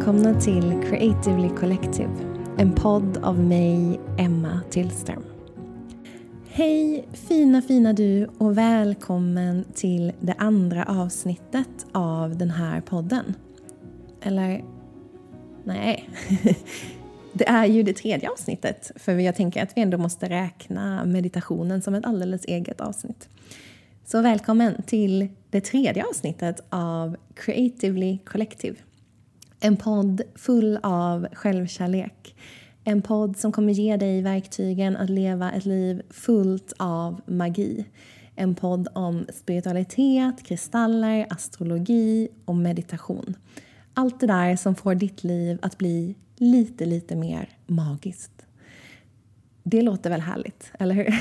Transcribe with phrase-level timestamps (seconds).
[0.00, 2.10] Välkomna till Creatively Collective,
[2.58, 5.24] en podd av mig, Emma Tillström.
[6.48, 13.34] Hej fina fina du och välkommen till det andra avsnittet av den här podden.
[14.22, 14.64] Eller,
[15.64, 16.10] nej.
[17.32, 21.82] Det är ju det tredje avsnittet, för jag tänker att vi ändå måste räkna meditationen
[21.82, 23.28] som ett alldeles eget avsnitt.
[24.04, 28.76] Så välkommen till det tredje avsnittet av Creatively Collective.
[29.60, 32.34] En podd full av självkärlek.
[32.84, 37.84] En podd som kommer ge dig verktygen att leva ett liv fullt av magi.
[38.36, 43.36] En podd om spiritualitet, kristaller, astrologi och meditation.
[43.94, 48.46] Allt det där som får ditt liv att bli lite, lite mer magiskt.
[49.62, 51.14] Det låter väl härligt, eller hur?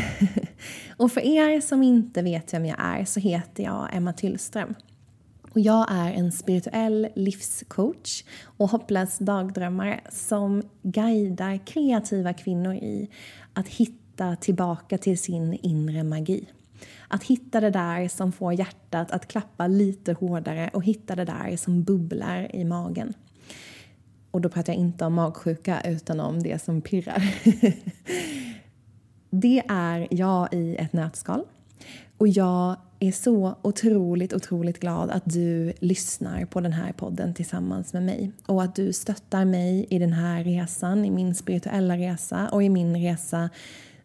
[0.98, 4.76] och för er som inte vet vem jag är så heter jag Emma Tyllström.
[5.52, 13.09] Och jag är en spirituell livscoach och hopplös dagdrömmare som guidar kreativa kvinnor i
[13.53, 16.45] att hitta tillbaka till sin inre magi.
[17.08, 21.58] Att hitta det där som får hjärtat att klappa lite hårdare och hitta det där
[21.58, 23.13] som bubblar i magen.
[24.31, 27.23] Och då pratar jag inte om magsjuka utan om det som pirrar.
[29.30, 31.44] det är jag i ett nötskal.
[32.17, 37.94] Och jag är så otroligt, otroligt glad att du lyssnar på den här podden tillsammans
[37.94, 42.50] med mig och att du stöttar mig i den här resan, i min spirituella resa
[42.50, 43.50] och i min resa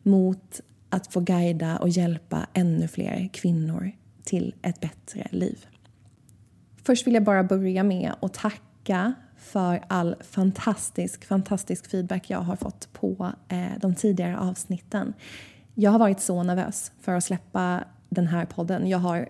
[0.03, 3.93] mot att få guida och hjälpa ännu fler kvinnor
[4.25, 5.67] till ett bättre liv.
[6.85, 12.57] Först vill jag bara börja med att tacka för all fantastisk, fantastisk feedback jag har
[12.57, 15.13] fått på eh, de tidigare avsnitten.
[15.75, 17.85] Jag har varit så nervös för att släppa
[18.15, 18.89] den här podden.
[18.89, 19.29] Jag har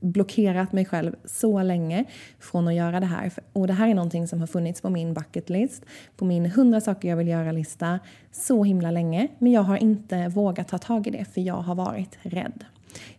[0.00, 2.04] blockerat mig själv så länge
[2.38, 3.32] från att göra det här.
[3.52, 5.84] Och det här är någonting som har funnits på min bucket list,
[6.16, 7.98] på min 100 saker jag vill göra-lista
[8.32, 9.28] så himla länge.
[9.38, 12.64] Men jag har inte vågat ta tag i det för jag har varit rädd.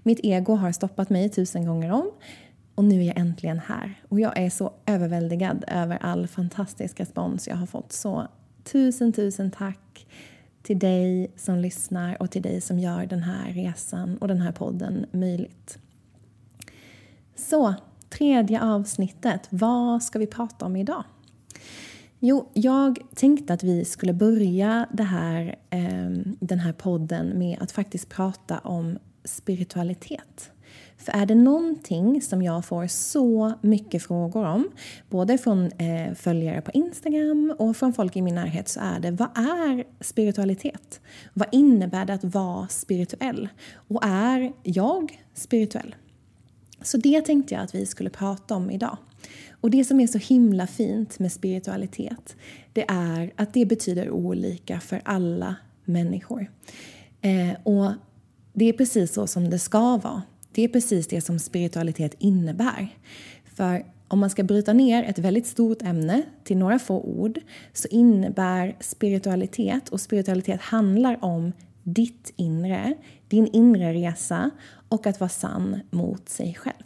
[0.03, 2.11] Mitt ego har stoppat mig tusen gånger om
[2.75, 4.01] och nu är jag äntligen här.
[4.09, 7.91] Och jag är så överväldigad över all fantastisk respons jag har fått.
[7.91, 8.27] Så
[8.63, 9.79] tusen, tusen tack
[10.67, 14.51] till dig som lyssnar och till dig som gör den här resan och den här
[14.51, 15.77] podden möjligt.
[17.35, 17.73] Så,
[18.09, 19.47] tredje avsnittet.
[19.49, 21.03] Vad ska vi prata om idag?
[22.19, 27.71] Jo, jag tänkte att vi skulle börja det här, eh, den här podden med att
[27.71, 30.51] faktiskt prata om spiritualitet.
[30.97, 34.69] För är det någonting som jag får så mycket frågor om,
[35.09, 39.11] både från eh, följare på Instagram och från folk i min närhet, så är det
[39.11, 41.01] vad är spiritualitet?
[41.33, 43.49] Vad innebär det att vara spirituell?
[43.73, 45.95] Och är jag spirituell?
[46.81, 48.97] Så det tänkte jag att vi skulle prata om idag.
[49.61, 52.35] Och det som är så himla fint med spiritualitet,
[52.73, 56.51] det är att det betyder olika för alla människor.
[57.21, 57.91] Eh, och
[58.53, 60.21] det är precis så som det ska vara.
[60.57, 62.87] Det är precis det som spiritualitet innebär.
[63.45, 67.39] För om man ska bryta ner ett väldigt stort ämne till några få ord
[67.73, 71.51] så innebär spiritualitet, och spiritualitet handlar om
[71.83, 72.95] ditt inre,
[73.27, 74.49] din inre resa
[74.89, 76.85] och att vara sann mot sig själv.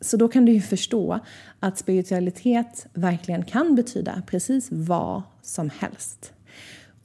[0.00, 1.20] Så då kan du ju förstå
[1.58, 6.32] att spiritualitet verkligen kan betyda precis vad som helst.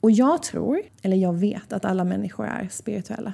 [0.00, 3.32] Och jag tror, eller jag vet, att alla människor är spirituella.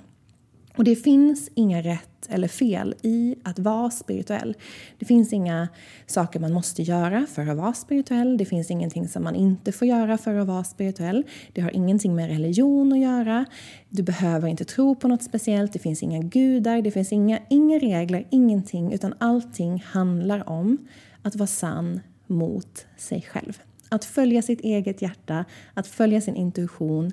[0.76, 4.56] Och det finns inga rätt eller fel i att vara spirituell.
[4.98, 5.68] Det finns inga
[6.06, 8.36] saker man måste göra för att vara spirituell.
[8.36, 11.24] Det finns ingenting som man inte får göra för att vara spirituell.
[11.52, 13.44] Det har ingenting med religion att göra.
[13.88, 15.72] Du behöver inte tro på något speciellt.
[15.72, 16.82] Det finns inga gudar.
[16.82, 18.92] Det finns inga, inga regler, ingenting.
[18.92, 20.78] Utan allting handlar om
[21.22, 23.62] att vara sann mot sig själv.
[23.88, 25.44] Att följa sitt eget hjärta,
[25.74, 27.12] att följa sin intuition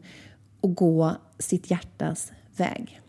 [0.62, 3.02] och gå sitt hjärtas väg.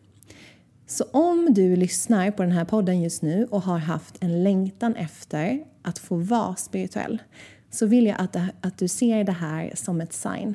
[0.91, 4.97] Så om du lyssnar på den här podden just nu och har haft en längtan
[4.97, 7.23] efter att få vara spirituell
[7.71, 10.55] så vill jag att, att du ser det här som ett sign.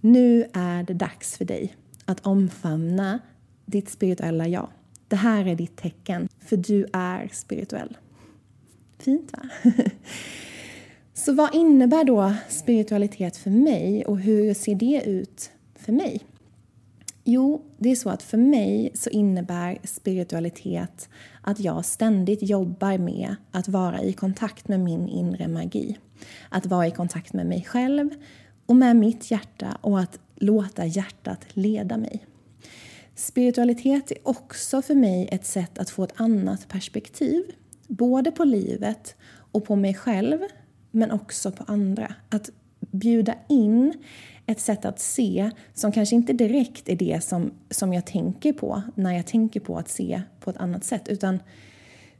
[0.00, 3.18] Nu är det dags för dig att omfamna
[3.66, 4.68] ditt spirituella jag.
[5.08, 7.96] Det här är ditt tecken, för du är spirituell.
[8.98, 9.48] Fint, va?
[11.14, 16.22] Så vad innebär då spiritualitet för mig och hur ser det ut för mig?
[17.26, 21.08] Jo, det är så att för mig så innebär spiritualitet
[21.42, 25.98] att jag ständigt jobbar med att vara i kontakt med min inre magi.
[26.48, 28.10] Att vara i kontakt med mig själv
[28.66, 32.26] och med mitt hjärta och att låta hjärtat leda mig.
[33.14, 37.42] Spiritualitet är också för mig ett sätt att få ett annat perspektiv.
[37.86, 40.38] Både på livet och på mig själv
[40.90, 42.14] men också på andra.
[42.28, 42.50] Att
[42.80, 43.92] bjuda in
[44.46, 48.82] ett sätt att se som kanske inte direkt är det som, som jag tänker på
[48.94, 51.38] när jag tänker på att se på ett annat sätt utan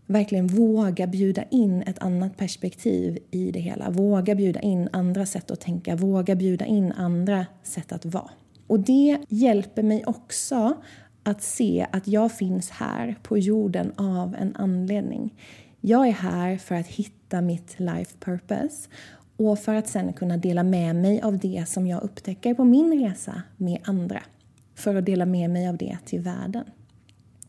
[0.06, 3.90] verkligen våga bjuda in ett annat perspektiv i det hela.
[3.90, 8.30] Våga bjuda in andra sätt att tänka, våga bjuda in andra sätt att vara.
[8.66, 10.76] Och det hjälper mig också
[11.22, 15.34] att se att jag finns här på jorden av en anledning.
[15.80, 18.88] Jag är här för att hitta mitt life purpose
[19.36, 23.04] och för att sen kunna dela med mig av det som jag upptäcker på min
[23.04, 24.22] resa med andra.
[24.74, 26.64] För att dela med mig av det till världen.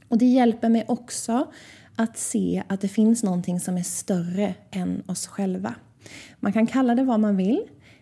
[0.08, 1.48] Och det hjälper mig också
[1.96, 5.76] att se att det finns någonting som är större än oss själva.
[6.40, 7.62] Man kan kalla det vad man vill,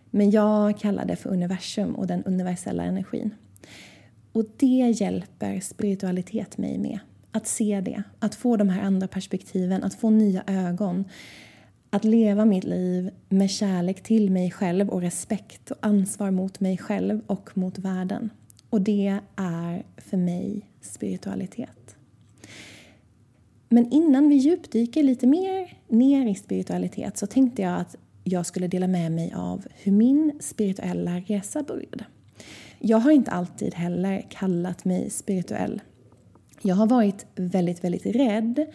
[0.10, 3.36] men jag kallar det för universum och den universella energin.
[4.32, 7.00] Och det hjälper spiritualitet mig med.
[7.32, 11.06] Att se det, att få de här andra perspektiven, att få nya ögon.
[11.94, 16.78] Att leva mitt liv med kärlek till mig själv och respekt och ansvar mot mig
[16.78, 18.30] själv och mot världen.
[18.70, 21.96] Och det är för mig spiritualitet.
[23.70, 28.68] Men innan vi djupdyker lite mer ner i spiritualitet så tänkte jag att jag skulle
[28.68, 32.06] dela med mig av hur min spirituella resa började.
[32.80, 35.82] Jag har inte alltid heller kallat mig spirituell.
[36.62, 38.66] Jag har varit väldigt, väldigt rädd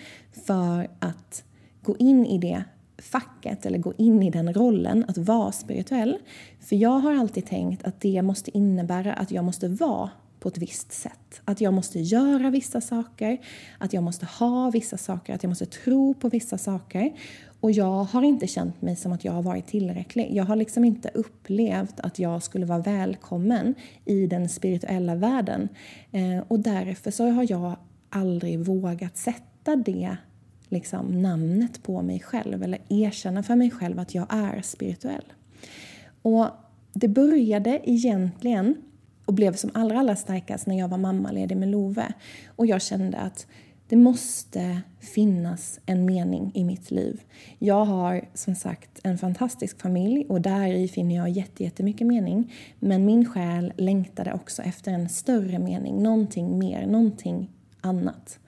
[0.47, 1.45] för att
[1.83, 2.65] gå in i det
[2.99, 6.19] facket eller gå in i den rollen att vara spirituell.
[6.61, 10.11] För jag har alltid tänkt att det måste innebära att jag måste vara
[10.41, 11.41] på ett visst sätt.
[11.45, 13.39] Att jag måste göra vissa saker,
[13.79, 17.13] att jag måste ha vissa saker, att jag måste tro på vissa saker.
[17.61, 20.29] Och jag har inte känt mig som att jag har varit tillräcklig.
[20.33, 23.75] Jag har liksom inte upplevt att jag skulle vara välkommen
[24.05, 25.69] i den spirituella världen.
[26.13, 27.77] Eh, och därför så har jag
[28.11, 30.17] aldrig vågat sätta det
[30.69, 35.25] liksom, namnet på mig själv eller erkänna för mig själv att jag är spirituell.
[36.23, 36.47] Och
[36.93, 38.75] det började egentligen
[39.25, 42.13] och blev som allra, allra starkast när jag var mammaledig med Love.
[42.57, 43.47] Och jag kände att
[43.89, 47.21] det måste finnas en mening i mitt liv.
[47.59, 52.53] Jag har som sagt en fantastisk familj och där i finner jag jättemycket mening.
[52.79, 57.51] Men min själ längtade också efter en större mening, någonting mer, någonting
[57.81, 58.39] annat.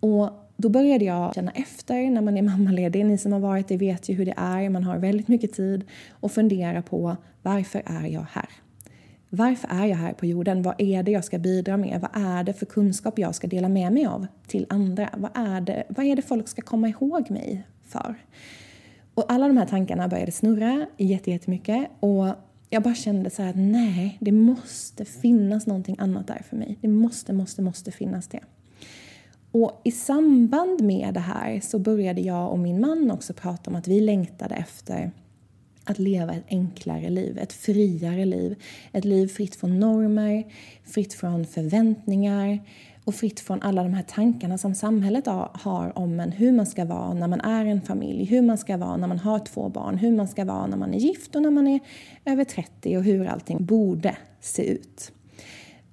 [0.00, 3.06] Och då började jag känna efter när man är mammaledig.
[3.06, 4.70] Ni som har varit det vet ju hur det är.
[4.70, 8.48] Man har väldigt mycket tid och fundera på varför är jag här?
[9.30, 10.62] Varför är jag här på jorden?
[10.62, 12.00] Vad är det jag ska bidra med?
[12.00, 15.08] Vad är det för kunskap jag ska dela med mig av till andra?
[15.16, 18.14] Vad är det, vad är det folk ska komma ihåg mig för?
[19.14, 22.26] Och alla de här tankarna började snurra jättemycket och
[22.70, 26.78] jag bara kände så här att nej, det måste finnas någonting annat där för mig.
[26.80, 28.40] Det måste, måste, måste finnas det.
[29.50, 33.76] Och i samband med det här så började jag och min man också prata om
[33.76, 35.12] att vi längtade efter
[35.84, 38.56] att leva ett enklare liv, ett friare liv.
[38.92, 40.44] Ett liv fritt från normer,
[40.84, 42.58] fritt från förväntningar
[43.04, 46.84] och fritt från alla de här tankarna som samhället har om en, hur man ska
[46.84, 49.98] vara när man är en familj, hur man ska vara när man har två barn,
[49.98, 51.80] hur man ska vara när man är gift och när man är
[52.24, 55.12] över 30 och hur allting borde se ut.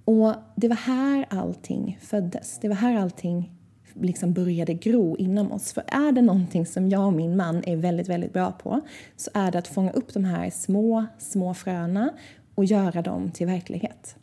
[0.06, 2.60] Och det var här allting föddes.
[2.62, 3.52] Det var här allting
[3.94, 5.74] liksom började gro inom oss.
[5.74, 8.82] För är det någonting som jag och min man är väldigt, väldigt bra på
[9.16, 12.10] så är det att fånga upp de här små, små fröna
[12.56, 14.16] och göra dem till verklighet.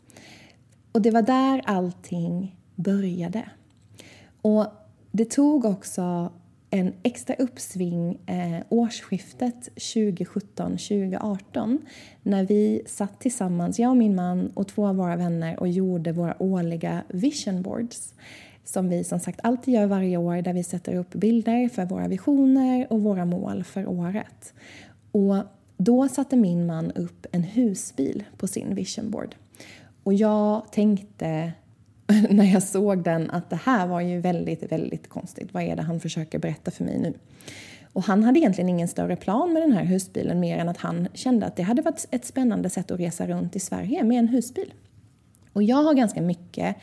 [0.92, 3.44] Och det var där allting började.
[4.42, 4.66] Och
[5.12, 6.32] det tog också
[6.70, 11.78] en extra uppsving eh, årsskiftet 2017-2018
[12.22, 16.12] när vi satt tillsammans, jag och min man och två av våra vänner och gjorde
[16.12, 18.14] våra årliga vision boards
[18.64, 22.08] som vi som sagt alltid gör varje år där vi sätter upp bilder för våra
[22.08, 24.54] visioner och våra mål för året.
[25.12, 25.36] Och
[25.76, 29.34] då satte min man upp en husbil på sin vision board.
[30.02, 31.52] Och jag tänkte
[32.30, 35.48] när jag såg den att det här var ju väldigt, väldigt konstigt.
[35.52, 37.14] Vad är det han försöker berätta för mig nu?
[37.92, 41.08] Och han hade egentligen ingen större plan med den här husbilen mer än att han
[41.14, 44.28] kände att det hade varit ett spännande sätt att resa runt i Sverige med en
[44.28, 44.72] husbil.
[45.52, 46.76] Och jag har ganska mycket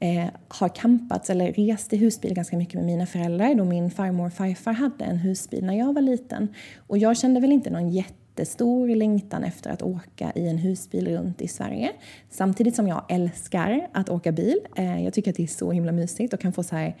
[0.00, 4.26] eh, har campats eller rest i husbil ganska mycket med mina föräldrar då min farmor
[4.26, 6.54] och farfar hade en husbil när jag var liten.
[6.86, 11.08] Och jag kände väl inte någon jätte jättestor längtan efter att åka i en husbil
[11.08, 11.92] runt i Sverige.
[12.30, 14.58] Samtidigt som jag älskar att åka bil.
[14.76, 16.96] Eh, jag tycker att det är så himla mysigt och kan få så här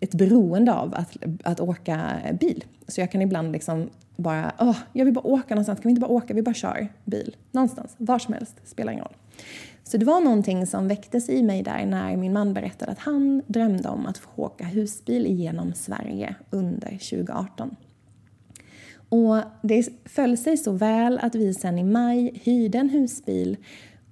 [0.00, 2.64] ett beroende av att, att åka bil.
[2.88, 6.00] Så jag kan ibland liksom bara, åh, jag vill bara åka någonstans, kan vi inte
[6.00, 7.36] bara åka, vi bara kör bil.
[7.52, 9.16] Någonstans, var som helst, spelar ingen roll.
[9.84, 13.42] Så det var någonting som väcktes i mig där när min man berättade att han
[13.46, 17.76] drömde om att få åka husbil genom Sverige under 2018.
[19.08, 23.56] Och det föll sig så väl att vi sen i maj hyrde en husbil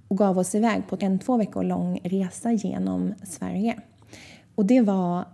[0.09, 3.77] och gav oss iväg på en två veckor lång resa genom Sverige.
[4.55, 5.25] Och det var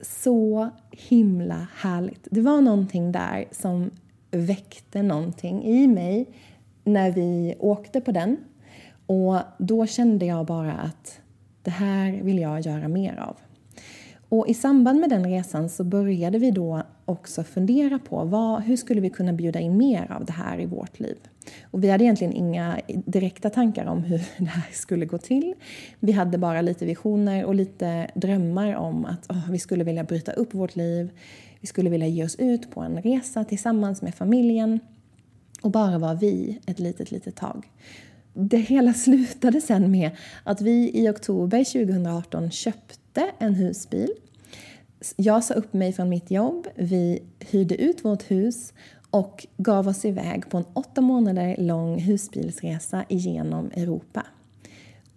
[0.00, 2.28] så himla härligt.
[2.30, 3.90] Det var någonting där som
[4.30, 6.26] väckte någonting i mig
[6.84, 8.36] när vi åkte på den.
[9.06, 11.20] Och då kände jag bara att
[11.62, 13.36] det här vill jag göra mer av.
[14.28, 18.76] Och i samband med den resan så började vi då också fundera på vad, hur
[18.76, 21.16] skulle vi kunna bjuda in mer av det här i vårt liv.
[21.70, 25.54] Och vi hade egentligen inga direkta tankar om hur det här skulle gå till.
[26.00, 30.32] Vi hade bara lite visioner och lite drömmar om att oh, vi skulle vilja bryta
[30.32, 31.10] upp vårt liv.
[31.60, 34.80] Vi skulle vilja ge oss ut på en resa tillsammans med familjen
[35.62, 37.70] och bara vara vi ett litet, litet tag.
[38.34, 40.10] Det hela slutade sen med
[40.44, 42.94] att vi i oktober 2018 köpte
[43.38, 44.10] en husbil.
[45.16, 48.72] Jag sa upp mig från mitt jobb, vi hyrde ut vårt hus
[49.10, 54.26] och gav oss iväg på en åtta månader lång husbilsresa genom Europa.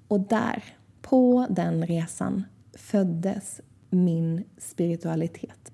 [0.08, 0.64] Och där,
[1.02, 2.44] på den resan,
[2.74, 5.72] föddes min spiritualitet.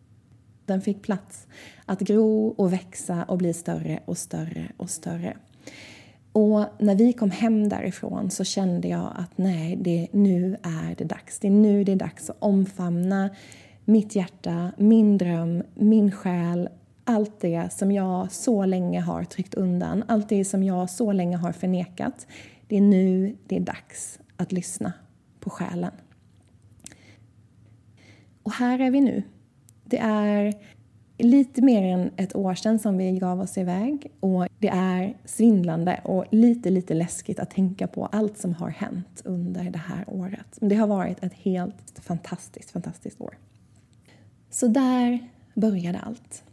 [0.65, 1.47] Den fick plats
[1.85, 5.37] att gro och växa och bli större och större och större.
[6.37, 11.03] Och när vi kom hem därifrån så kände jag att nej, det, nu är det
[11.03, 11.39] dags.
[11.39, 13.29] Det är nu det är dags att omfamna
[13.85, 16.69] mitt hjärta, min dröm, min själ
[17.03, 21.37] allt det som jag så länge har tryckt undan, allt det som jag så länge
[21.37, 22.27] har förnekat.
[22.67, 24.93] Det är nu det är dags att lyssna
[25.39, 25.91] på själen.
[28.43, 29.23] Och här är vi nu.
[29.83, 30.53] Det är
[31.17, 36.01] lite mer än ett år sedan som vi gav oss iväg och det är svindlande
[36.03, 40.57] och lite, lite läskigt att tänka på allt som har hänt under det här året.
[40.59, 43.37] Men det har varit ett helt fantastiskt, fantastiskt år.
[44.49, 45.19] Så där
[45.53, 46.43] började allt.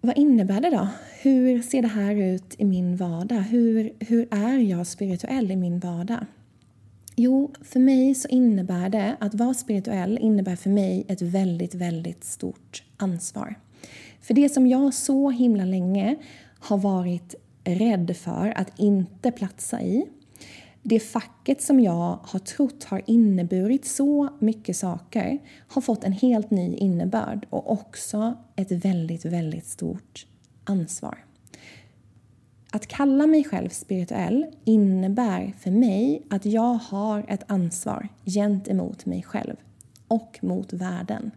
[0.00, 0.88] Vad innebär det då?
[1.22, 3.40] Hur ser det här ut i min vardag?
[3.40, 6.26] Hur, hur är jag spirituell i min vardag?
[7.16, 12.24] Jo, för mig så innebär det att vara spirituell innebär för mig ett väldigt, väldigt
[12.24, 13.54] stort ansvar.
[14.20, 16.16] För det som jag så himla länge
[16.66, 20.06] har varit rädd för att inte platsa i
[20.82, 26.50] det facket som jag har trott har inneburit så mycket saker har fått en helt
[26.50, 30.26] ny innebörd och också ett väldigt, väldigt stort
[30.64, 31.24] ansvar.
[32.70, 39.22] Att kalla mig själv spirituell innebär för mig att jag har ett ansvar gentemot mig
[39.22, 39.56] själv
[40.08, 41.30] och mot världen.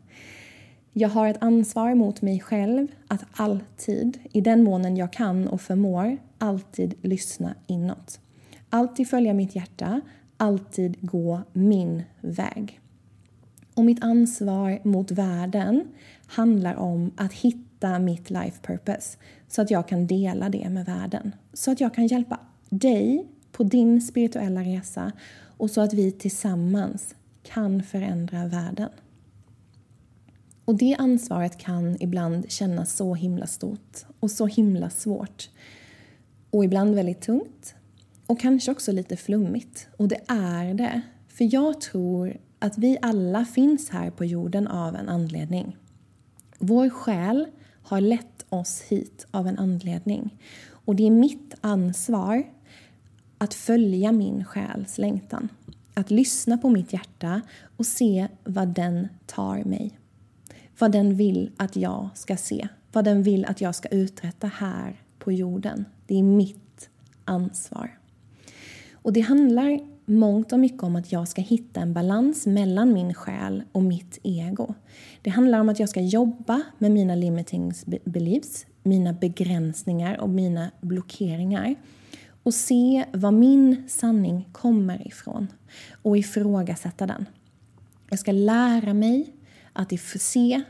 [0.99, 5.61] Jag har ett ansvar mot mig själv att alltid, i den månen jag kan och
[5.61, 8.19] förmår, alltid lyssna inåt.
[8.69, 10.01] Alltid följa mitt hjärta,
[10.37, 12.79] alltid gå min väg.
[13.73, 15.87] Och mitt ansvar mot världen
[16.27, 21.35] handlar om att hitta mitt life purpose så att jag kan dela det med världen.
[21.53, 22.39] Så att jag kan hjälpa
[22.69, 25.11] dig på din spirituella resa
[25.57, 28.89] och så att vi tillsammans kan förändra världen.
[30.69, 35.49] Och det ansvaret kan ibland kännas så himla stort och så himla svårt.
[36.49, 37.75] Och ibland väldigt tungt
[38.25, 39.87] och kanske också lite flummigt.
[39.97, 41.01] Och det är det.
[41.27, 45.77] För jag tror att vi alla finns här på jorden av en anledning.
[46.59, 47.47] Vår själ
[47.83, 50.37] har lett oss hit av en anledning.
[50.71, 52.43] Och det är mitt ansvar
[53.37, 55.49] att följa min själs längtan.
[55.93, 57.41] Att lyssna på mitt hjärta
[57.77, 59.99] och se vad den tar mig.
[60.79, 62.67] Vad den vill att jag ska se.
[62.91, 65.85] Vad den vill att jag ska uträtta här på jorden.
[66.07, 66.89] Det är mitt
[67.25, 67.97] ansvar.
[68.93, 73.13] Och det handlar mångt och mycket om att jag ska hitta en balans mellan min
[73.13, 74.73] själ och mitt ego.
[75.21, 80.71] Det handlar om att jag ska jobba med mina limiting beliefs, mina begränsningar och mina
[80.81, 81.75] blockeringar
[82.43, 85.47] och se var min sanning kommer ifrån
[86.01, 87.25] och ifrågasätta den.
[88.09, 89.33] Jag ska lära mig
[89.79, 90.61] att se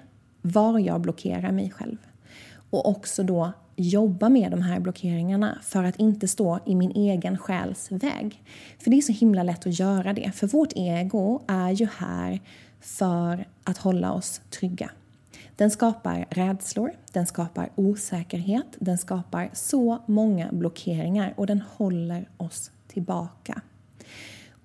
[0.41, 1.97] var jag blockerar mig själv
[2.69, 7.37] och också då jobba med de här blockeringarna för att inte stå i min egen
[7.37, 8.43] själs väg.
[8.79, 12.39] För det är så himla lätt att göra det, för vårt ego är ju här
[12.79, 14.91] för att hålla oss trygga.
[15.55, 22.71] Den skapar rädslor, den skapar osäkerhet, den skapar så många blockeringar och den håller oss
[22.87, 23.61] tillbaka.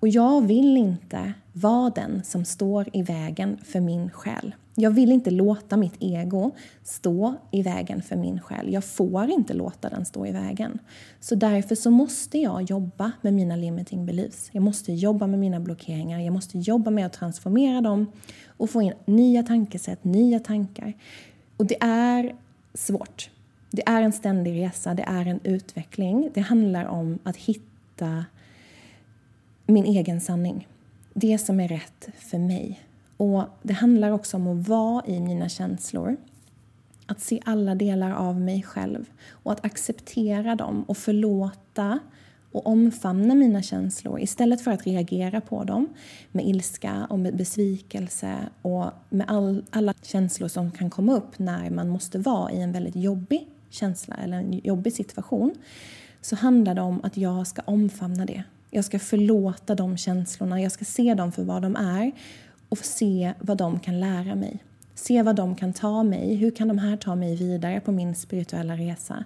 [0.05, 4.55] Och jag vill inte vara den som står i vägen för min själ.
[4.75, 6.51] Jag vill inte låta mitt ego
[6.83, 8.73] stå i vägen för min själ.
[8.73, 10.79] Jag får inte låta den stå i vägen.
[11.19, 14.49] Så därför så måste jag jobba med mina limiting beliefs.
[14.51, 16.19] Jag måste jobba med mina blockeringar.
[16.19, 18.11] Jag måste jobba med att transformera dem
[18.47, 20.93] och få in nya tankesätt, nya tankar.
[21.57, 22.35] Och det är
[22.73, 23.29] svårt.
[23.71, 26.31] Det är en ständig resa, det är en utveckling.
[26.33, 28.25] Det handlar om att hitta
[29.65, 30.67] min egen sanning.
[31.13, 32.79] Det som är rätt för mig.
[33.17, 36.17] Och Det handlar också om att vara i mina känslor.
[37.05, 41.99] Att se alla delar av mig själv och att acceptera dem och förlåta
[42.51, 45.87] och omfamna mina känslor istället för att reagera på dem
[46.31, 51.69] med ilska och med besvikelse och med all, alla känslor som kan komma upp när
[51.69, 55.55] man måste vara i en väldigt jobbig känsla eller en jobbig situation
[56.21, 58.43] så handlar det om att jag ska omfamna det.
[58.75, 62.11] Jag ska förlåta de känslorna, jag ska se dem för vad de är
[62.69, 64.63] och se vad de kan lära mig.
[64.95, 66.35] Se vad de kan ta mig.
[66.35, 69.23] Hur kan de här ta mig vidare på min spirituella resa?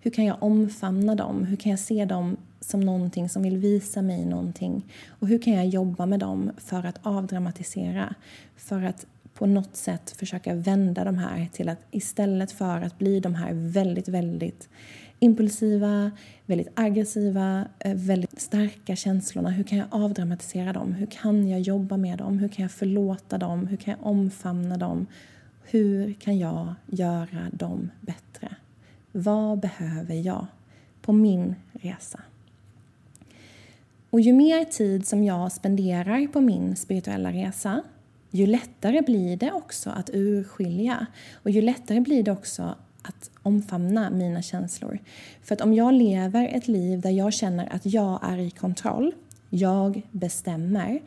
[0.00, 1.44] Hur kan jag omfamna dem?
[1.44, 4.86] Hur kan jag se dem som någonting som vill visa mig någonting?
[5.08, 8.14] Och hur kan jag jobba med dem för att avdramatisera?
[8.56, 13.20] För att på något sätt försöka vända de här till att istället för att bli
[13.20, 14.68] de här väldigt, väldigt
[15.22, 16.10] impulsiva,
[16.46, 19.50] väldigt aggressiva, eh, väldigt starka känslorna.
[19.50, 20.92] Hur kan jag avdramatisera dem?
[20.92, 22.38] Hur kan jag jobba med dem?
[22.38, 23.66] Hur kan jag förlåta dem?
[23.66, 25.06] Hur kan jag omfamna dem?
[25.64, 28.56] Hur kan jag göra dem bättre?
[29.12, 30.46] Vad behöver jag
[31.02, 32.20] på min resa?
[34.10, 37.82] Och ju mer tid som jag spenderar på min spirituella resa
[38.34, 44.10] ju lättare blir det också att urskilja och ju lättare blir det också att omfamna
[44.10, 44.98] mina känslor.
[45.42, 49.12] För att om jag lever ett liv där jag känner att jag är i kontroll,
[49.50, 51.00] jag bestämmer,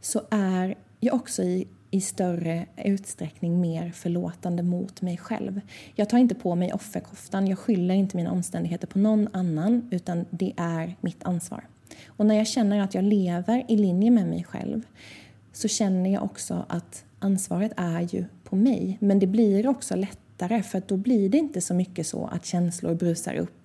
[0.00, 5.60] så är jag också i, i större utsträckning mer förlåtande mot mig själv.
[5.94, 10.24] Jag tar inte på mig offerkoftan, jag skyller inte mina omständigheter på någon annan utan
[10.30, 11.64] det är mitt ansvar.
[12.06, 14.82] Och när jag känner att jag lever i linje med mig själv
[15.52, 18.96] så känner jag också att ansvaret är ju på mig.
[19.00, 19.96] Men det blir också
[20.42, 23.58] lättare för då blir det inte så mycket så att känslor brusar upp.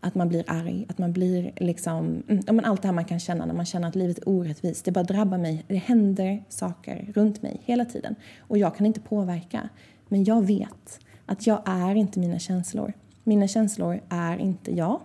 [0.00, 2.22] Att man blir arg, att man blir liksom...
[2.28, 4.28] Mm, ja, men allt det här man kan känna när man känner att livet är
[4.28, 4.84] orättvist.
[4.84, 5.64] Det bara drabbar mig.
[5.68, 8.14] Det händer saker runt mig hela tiden.
[8.38, 9.68] Och jag kan inte påverka.
[10.08, 12.92] Men jag vet att jag är inte mina känslor.
[13.24, 15.00] Mina känslor är inte jag.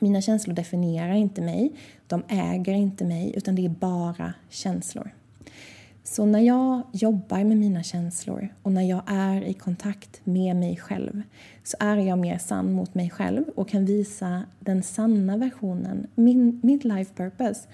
[0.00, 1.72] Mina känslor definierar inte mig.
[2.06, 5.10] De äger inte mig, utan det är bara känslor.
[6.06, 10.76] Så när jag jobbar med mina känslor och när jag är i kontakt med mig
[10.76, 11.22] själv
[11.62, 16.60] så är jag mer sann mot mig själv och kan visa den sanna versionen, min,
[16.62, 17.68] mitt life purpose,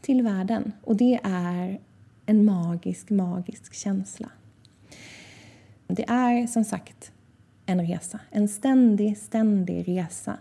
[0.00, 0.72] till världen.
[0.82, 1.80] Och det är
[2.26, 4.30] en magisk, magisk känsla.
[5.86, 7.12] Det är som sagt
[7.66, 8.20] en resa.
[8.30, 10.36] En ständig, ständig resa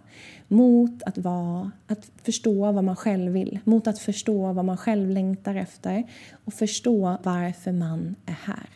[0.48, 5.10] mot att, vara, att förstå vad man själv vill, mot att förstå vad man själv
[5.10, 6.04] längtar efter
[6.46, 8.70] och förstå varför man är här.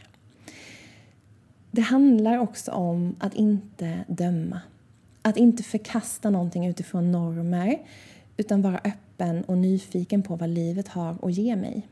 [1.72, 4.62] Det handlar också om att inte döma.
[5.22, 7.78] Att inte förkasta någonting utifrån normer
[8.38, 11.88] utan vara öppen och nyfiken på vad livet har att ge mig.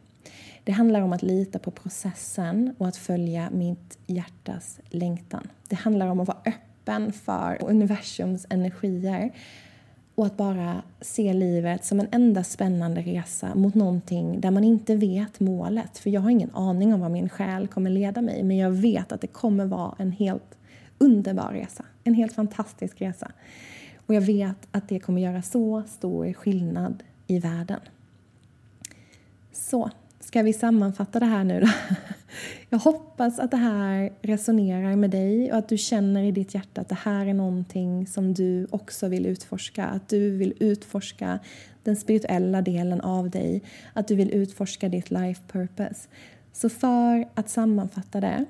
[0.66, 5.48] Det handlar om att lita på processen och att följa mitt hjärtas längtan.
[5.68, 9.32] Det handlar om att vara öppen för universums energier
[10.16, 14.96] och att bara se livet som en enda spännande resa mot någonting där man inte
[14.96, 15.98] vet målet.
[15.98, 19.12] För jag har ingen aning om vad min själ kommer leda mig men jag vet
[19.12, 20.58] att det kommer vara en helt
[20.98, 21.86] underbar resa.
[22.04, 23.32] En helt fantastisk resa.
[24.06, 27.80] Och jag vet att det kommer göra så stor skillnad i världen.
[29.52, 29.90] Så,
[30.26, 31.68] Ska vi sammanfatta det här nu då?
[32.70, 36.82] Jag hoppas att det här resonerar med dig och att du känner i ditt hjärta
[36.82, 39.86] att det här är någonting som du också vill utforska.
[39.86, 41.40] Att du vill utforska
[41.84, 43.64] den spirituella delen av dig.
[43.94, 46.08] Att du vill utforska ditt life purpose.
[46.54, 48.46] Så för att sammanfatta det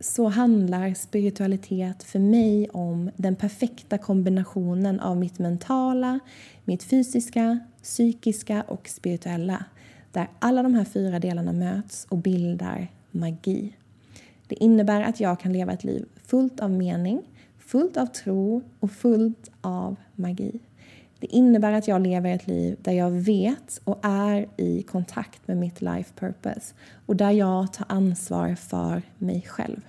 [0.00, 6.20] så handlar spiritualitet för mig om den perfekta kombinationen av mitt mentala,
[6.64, 9.64] mitt fysiska, psykiska och spirituella
[10.12, 13.76] där alla de här fyra delarna möts och bildar magi.
[14.46, 17.22] Det innebär att jag kan leva ett liv fullt av mening,
[17.58, 20.60] fullt av tro och fullt av magi.
[21.18, 25.56] Det innebär att jag lever ett liv där jag vet och är i kontakt med
[25.56, 26.74] mitt life purpose
[27.06, 29.80] och där jag tar ansvar för mig själv.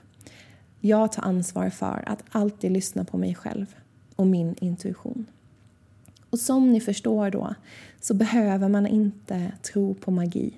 [0.80, 3.76] Jag tar ansvar för att alltid lyssna på mig själv
[4.16, 5.26] och min intuition.
[6.32, 7.56] Och som ni förstår då
[8.02, 10.54] så behöver man inte tro på magi.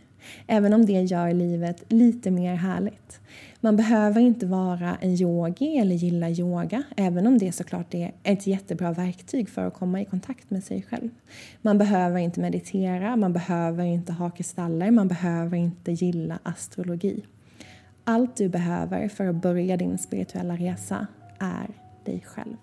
[0.48, 3.20] Även om det gör livet lite mer härligt.
[3.60, 8.48] Man behöver inte vara en yogi eller gilla yoga, även om det såklart är ett
[8.48, 11.10] jättebra verktyg för att komma i kontakt med sig själv.
[11.62, 17.24] Man behöver inte meditera, man behöver inte ha kristaller, man behöver inte gilla astrologi.
[18.04, 21.08] Allt du behöver för att börja din spirituella resa
[21.40, 21.70] är
[22.06, 22.58] dig själv.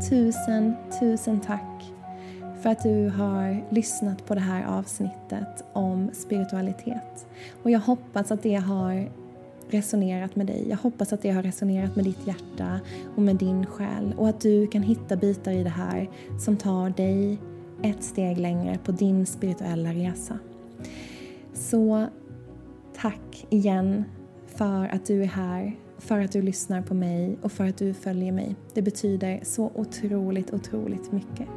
[0.00, 1.92] Tusen, tusen tack
[2.62, 7.26] för att du har lyssnat på det här avsnittet om spiritualitet.
[7.62, 9.10] Och jag hoppas att det har
[9.70, 10.66] resonerat med dig.
[10.68, 12.80] Jag hoppas att det har resonerat med ditt hjärta
[13.16, 16.90] och med din själ och att du kan hitta bitar i det här som tar
[16.90, 17.38] dig
[17.82, 20.38] ett steg längre på din spirituella resa.
[21.54, 22.06] Så
[22.94, 24.04] tack igen
[24.46, 27.94] för att du är här, för att du lyssnar på mig och för att du
[27.94, 28.56] följer mig.
[28.74, 31.48] Det betyder så otroligt, otroligt mycket.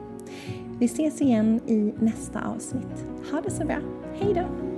[0.80, 3.06] Vi ses igen i nästa avsnitt.
[3.32, 3.78] Ha det så bra.
[4.20, 4.71] Hej då!